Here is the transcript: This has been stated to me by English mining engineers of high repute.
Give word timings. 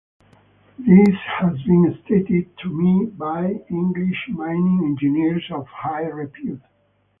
This 0.79 1.15
has 1.41 1.61
been 1.61 1.95
stated 2.03 2.57
to 2.63 2.69
me 2.69 3.05
by 3.11 3.61
English 3.69 4.29
mining 4.29 4.79
engineers 4.83 5.45
of 5.51 5.67
high 5.67 6.05
repute. 6.05 6.63